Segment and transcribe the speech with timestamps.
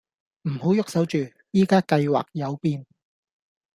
[0.49, 1.19] 唔好喐手住，
[1.51, 2.87] 宜家計劃有變